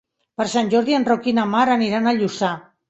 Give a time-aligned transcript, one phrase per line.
[0.41, 2.55] Per Sant Jordi en Roc i na Mar aniran a Lluçà.